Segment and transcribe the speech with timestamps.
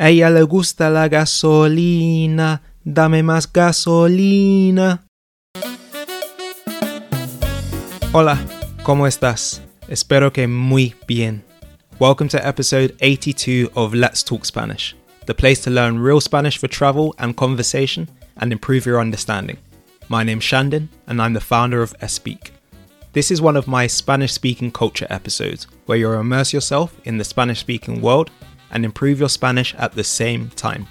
[0.00, 5.04] A ella le gusta la gasolina, dame más gasolina.
[8.12, 8.38] Hola,
[8.84, 9.60] ¿cómo estás?
[9.88, 11.42] Espero que muy bien.
[11.98, 14.94] Welcome to episode 82 of Let's Talk Spanish,
[15.26, 19.58] the place to learn real Spanish for travel and conversation and improve your understanding.
[20.08, 22.52] My name's Shandon, and I'm the founder of Espeak.
[23.14, 27.24] This is one of my Spanish speaking culture episodes where you immerse yourself in the
[27.24, 28.30] Spanish speaking world
[28.70, 30.86] and improve your Spanish at the same time.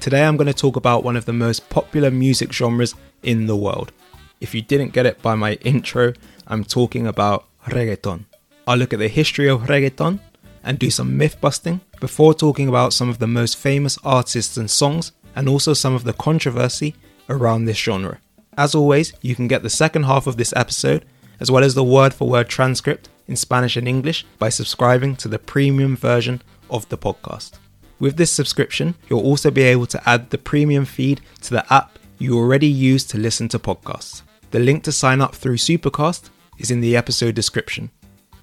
[0.00, 3.56] Today I'm going to talk about one of the most popular music genres in the
[3.56, 3.92] world.
[4.40, 6.14] If you didn't get it by my intro,
[6.46, 8.24] I'm talking about reggaeton.
[8.66, 10.20] I'll look at the history of reggaeton
[10.62, 14.70] and do some myth busting before talking about some of the most famous artists and
[14.70, 16.94] songs and also some of the controversy
[17.28, 18.18] around this genre.
[18.56, 21.04] As always, you can get the second half of this episode
[21.40, 25.28] as well as the word for word transcript in Spanish and English by subscribing to
[25.28, 27.52] the premium version of the podcast.
[27.98, 31.98] With this subscription, you'll also be able to add the premium feed to the app
[32.18, 34.22] you already use to listen to podcasts.
[34.50, 37.90] The link to sign up through Supercast is in the episode description.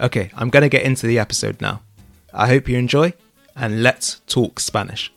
[0.00, 1.82] Okay, I'm going to get into the episode now.
[2.32, 3.14] I hope you enjoy,
[3.54, 5.12] and let's talk Spanish.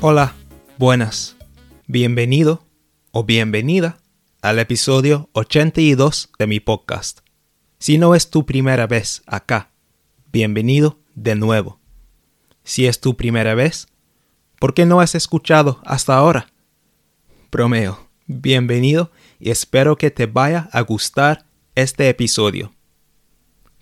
[0.00, 0.34] Hola,
[0.78, 1.34] buenas,
[1.90, 2.60] bienvenido
[3.12, 3.98] o bienvenida
[4.42, 7.27] al episodio 82 de mi podcast.
[7.80, 9.70] Si no es tu primera vez acá,
[10.32, 11.78] bienvenido de nuevo.
[12.64, 13.86] Si es tu primera vez,
[14.58, 16.48] ¿por qué no has escuchado hasta ahora?
[17.52, 22.74] Bromeo, bienvenido y espero que te vaya a gustar este episodio.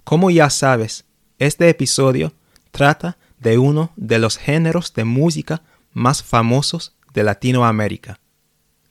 [0.04, 1.06] Como ya sabes,
[1.38, 2.34] este episodio
[2.72, 5.62] trata de uno de los géneros de música
[5.94, 8.20] más famosos de Latinoamérica.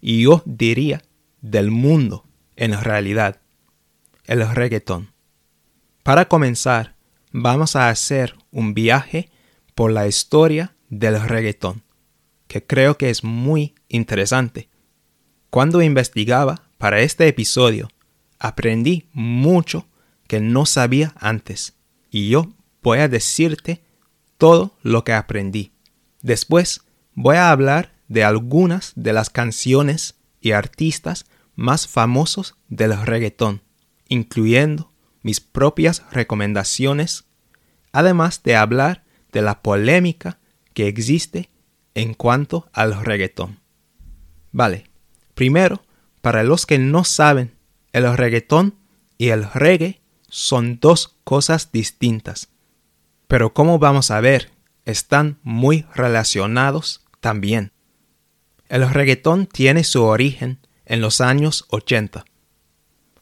[0.02, 1.04] Y yo diría
[1.42, 3.40] del mundo en realidad,
[4.28, 5.14] el reggaetón.
[6.04, 6.96] Para comenzar,
[7.32, 9.30] vamos a hacer un viaje
[9.74, 11.84] por la historia del reggaetón,
[12.48, 14.70] que creo que es muy interesante.
[15.50, 17.90] Cuando investigaba para este episodio,
[18.40, 19.88] aprendí mucho
[20.28, 21.76] que no sabía antes,
[22.10, 23.84] y yo voy a decirte
[24.38, 25.72] todo lo que aprendí.
[26.22, 26.82] Después
[27.14, 33.62] voy a hablar de algunas de las canciones y artistas más famosos del reggaetón,
[34.08, 37.26] incluyendo mis propias recomendaciones,
[37.92, 40.40] además de hablar de la polémica
[40.74, 41.50] que existe
[41.94, 43.60] en cuanto al reggaetón.
[44.52, 44.90] Vale,
[45.34, 45.84] primero,
[46.22, 47.56] para los que no saben,
[47.94, 48.76] el reggaetón
[49.18, 52.50] y el reggae son dos cosas distintas.
[53.28, 54.52] Pero como vamos a ver,
[54.86, 57.72] están muy relacionados también.
[58.70, 62.26] El reggaetón tiene su origen en los años 80.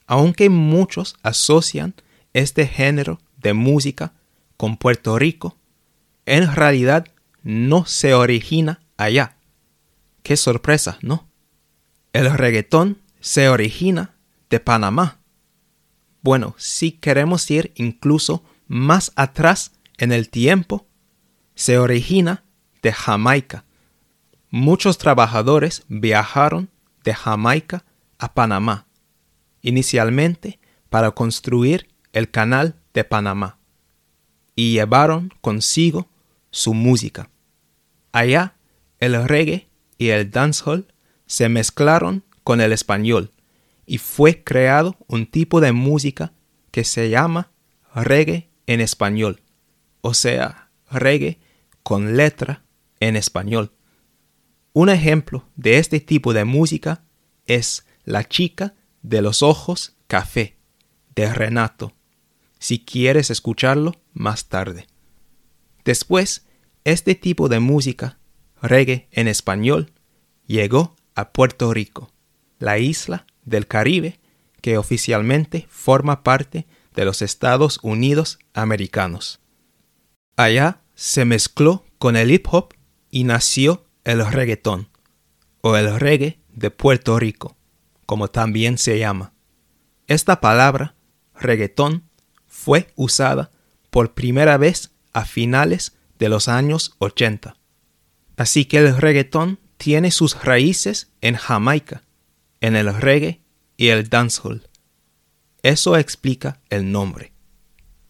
[0.05, 1.93] Aunque muchos asocian
[2.33, 4.13] este género de música
[4.57, 5.57] con Puerto Rico,
[6.25, 7.07] en realidad
[7.41, 9.37] no se origina allá.
[10.23, 11.27] Qué sorpresa, ¿no?
[12.13, 14.15] El reggaetón se origina
[14.49, 15.19] de Panamá.
[16.21, 20.87] Bueno, si queremos ir incluso más atrás en el tiempo,
[21.55, 22.43] se origina
[22.81, 23.65] de Jamaica
[24.53, 26.69] muchos trabajadores viajaron
[27.03, 27.83] de Jamaica
[28.19, 28.85] a Panamá,
[29.63, 30.59] inicialmente
[30.89, 33.57] para construir el canal de Panamá,
[34.55, 36.07] y llevaron consigo
[36.51, 37.31] su música.
[38.11, 38.55] Allá
[38.99, 40.93] el reggae y el dancehall
[41.25, 43.31] se mezclaron con el español
[43.87, 46.33] y fue creado un tipo de música
[46.69, 47.51] que se llama
[47.95, 49.41] reggae en español,
[50.01, 51.39] o sea, reggae
[51.81, 52.63] con letra
[52.99, 53.71] en español.
[54.73, 57.03] Un ejemplo de este tipo de música
[57.45, 60.57] es La chica de los ojos café
[61.15, 61.93] de Renato,
[62.57, 64.87] si quieres escucharlo más tarde.
[65.85, 66.47] Después,
[66.83, 68.17] este tipo de música,
[68.61, 69.91] reggae en español,
[70.47, 72.11] llegó a Puerto Rico,
[72.57, 74.19] la isla del Caribe
[74.61, 76.65] que oficialmente forma parte
[76.95, 79.41] de los Estados Unidos americanos.
[80.37, 82.73] Allá se mezcló con el hip hop
[83.09, 84.89] y nació el reggaetón
[85.61, 87.57] o el reggae de Puerto Rico,
[88.05, 89.33] como también se llama.
[90.07, 90.95] Esta palabra,
[91.35, 92.03] reggaetón,
[92.47, 93.51] fue usada
[93.89, 97.55] por primera vez a finales de los años 80.
[98.37, 102.03] Así que el reggaetón tiene sus raíces en Jamaica,
[102.61, 103.41] en el reggae
[103.77, 104.67] y el dancehall.
[105.61, 107.33] Eso explica el nombre.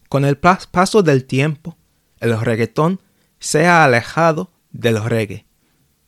[0.08, 1.76] Con el paso del tiempo,
[2.20, 3.00] el reggaetón
[3.38, 5.46] se ha alejado del reggae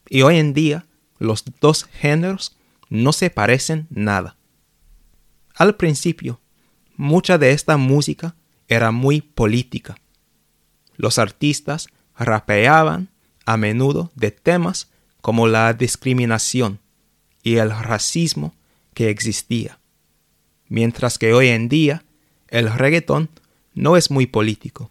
[0.08, 0.86] y hoy en día
[1.18, 2.55] los dos géneros
[2.88, 4.36] no se parecen nada.
[5.54, 6.40] Al principio,
[6.96, 8.36] mucha de esta música
[8.68, 9.96] era muy política.
[10.98, 11.88] los artistas
[12.18, 13.10] rapeaban
[13.44, 14.88] a menudo de temas
[15.20, 16.80] como la discriminación
[17.42, 18.54] y el racismo
[18.94, 19.78] que existía,
[20.68, 22.02] mientras que hoy en día
[22.48, 23.28] el reggaetón
[23.74, 24.90] no es muy político.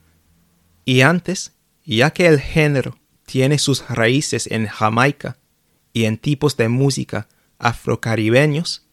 [0.85, 1.53] Y antes,
[1.83, 5.37] ya que el género tiene sus raíces en Jamaica
[5.91, 7.27] y en tipos de música
[7.59, 8.87] afrocaribeños,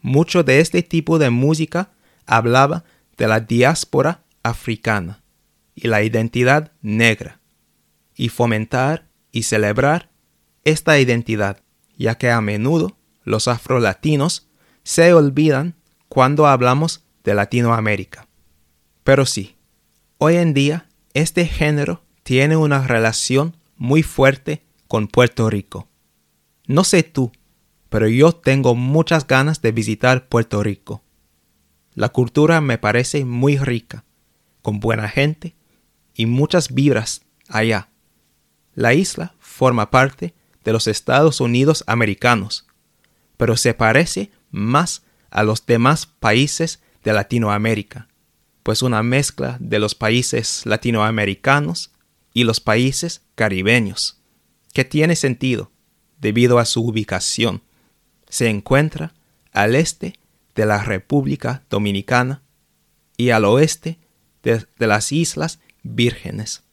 [0.00, 1.90] mucho de este tipo de música
[2.26, 2.84] hablaba
[3.16, 5.22] de la diáspora africana
[5.74, 7.40] y la identidad negra,
[8.14, 10.10] y fomentar y celebrar
[10.64, 11.62] esta identidad,
[11.96, 14.48] ya que a menudo los afrolatinos
[14.82, 15.74] se olvidan
[16.08, 18.28] cuando hablamos de Latinoamérica.
[19.04, 19.56] Pero sí,
[20.18, 25.88] hoy en día este género tiene una relación muy fuerte con Puerto Rico.
[26.66, 27.32] No sé tú,
[27.88, 31.02] pero yo tengo muchas ganas de visitar Puerto Rico.
[31.94, 34.04] La cultura me parece muy rica,
[34.62, 35.56] con buena gente
[36.14, 37.88] y muchas vibras allá.
[38.74, 40.34] La isla forma parte
[40.64, 42.66] de los Estados Unidos americanos,
[43.36, 48.08] pero se parece más a los demás países de Latinoamérica,
[48.62, 51.92] pues una mezcla de los países latinoamericanos
[52.34, 54.20] y los países caribeños,
[54.74, 55.70] que tiene sentido
[56.18, 57.62] debido a su ubicación.
[58.28, 59.14] Se encuentra
[59.52, 60.14] al este
[60.54, 62.42] de la República Dominicana
[63.16, 63.98] y al oeste
[64.42, 66.64] de, las Islas Vírgenes.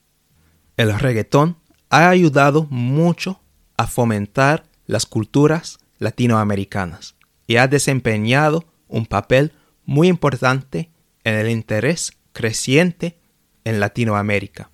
[0.78, 1.58] El reggaetón
[1.90, 3.40] ha ayudado mucho
[3.78, 7.16] a fomentar las culturas latinoamericanas
[7.48, 9.54] y ha desempeñado un papel
[9.86, 10.90] muy importante
[11.24, 13.18] en el interés creciente
[13.64, 14.70] en Latinoamérica.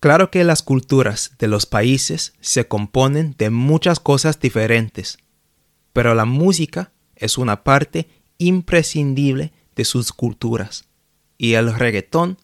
[0.00, 5.18] Claro que las culturas de los países se componen de muchas cosas diferentes,
[5.94, 10.86] pero la música es una parte imprescindible de sus culturas
[11.38, 12.36] y el reggaetón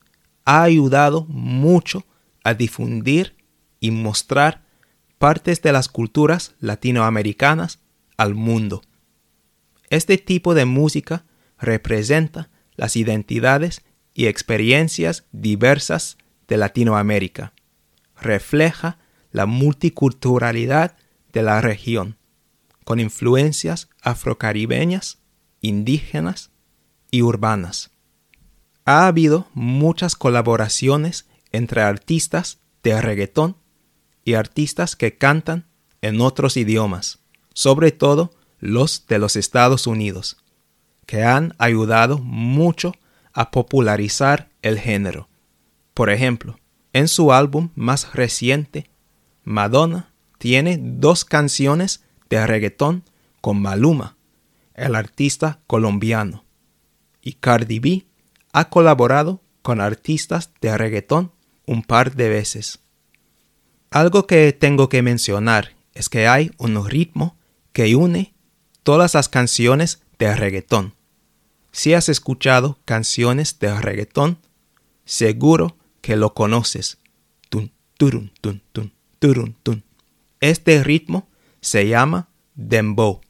[0.45, 2.07] ha ayudado mucho
[2.45, 3.35] a difundir
[3.81, 4.63] y mostrar
[5.19, 7.81] partes de las culturas latinoamericanas
[8.17, 8.83] al mundo.
[9.91, 11.25] Este tipo de música
[11.59, 13.83] representa las identidades
[14.15, 17.53] y experiencias diversas de Latinoamérica.
[18.17, 18.99] Refleja
[19.33, 20.97] la multiculturalidad
[21.33, 22.20] de la región
[22.91, 25.21] con influencias afrocaribeñas,
[25.61, 26.51] indígenas
[27.13, 27.93] y urbanas.
[28.85, 33.55] Ha habido muchas colaboraciones entre artistas de reggaetón
[34.25, 35.69] y artistas que cantan
[36.03, 37.21] en otros idiomas,
[37.55, 40.39] sobre todo los de los Estados Unidos,
[41.07, 42.93] que han ayudado mucho
[43.33, 45.29] a popularizar el género.
[45.95, 46.59] Por ejemplo,
[46.93, 48.91] en su álbum más reciente,
[49.45, 53.05] Madonna tiene dos canciones de reggaetón
[53.41, 54.17] con Maluma,
[54.75, 56.45] el artista colombiano.
[57.21, 58.07] Y Cardi B
[58.53, 61.33] ha colaborado con artistas de reggaetón
[61.67, 62.79] un par de veces.
[63.91, 67.37] Algo que tengo que mencionar es que hay un ritmo
[67.73, 68.33] que une
[68.83, 70.95] todas las canciones de reggaetón.
[71.73, 74.39] Si has escuchado canciones de reggaetón,
[75.05, 76.99] seguro que lo conoces.
[80.41, 81.29] Este ritmo
[81.61, 83.21] se llama dembow.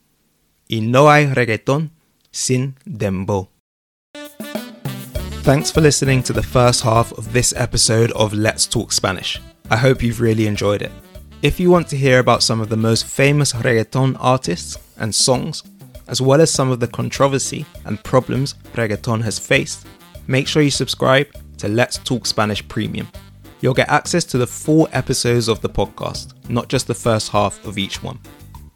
[0.69, 1.91] Y no hay reggaeton
[2.31, 3.49] sin dembow.
[5.43, 9.41] Thanks for listening to the first half of this episode of Let's Talk Spanish.
[9.71, 10.93] I hope you've really enjoyed it.
[11.43, 15.62] If you want to hear about some of the most famous reggaeton artists and songs,
[16.09, 19.87] as well as some of the controversy and problems reggaeton has faced,
[20.26, 23.09] make sure you subscribe to Let's Talk Spanish Premium.
[23.61, 27.64] You'll get access to the full episodes of the podcast, not just the first half
[27.64, 28.19] of each one.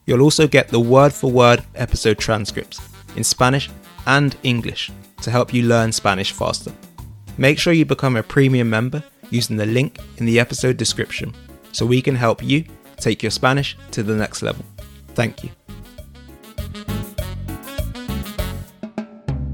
[0.07, 2.81] You'll also get the word for word episode transcripts
[3.17, 3.71] in Spanish
[4.07, 4.91] and English
[5.23, 6.73] to help you learn Spanish faster.
[7.39, 11.35] Make sure you become a premium member using the link in the episode description
[11.73, 12.65] so we can help you
[12.97, 14.65] take your Spanish to the next level.
[15.15, 15.64] Thank you.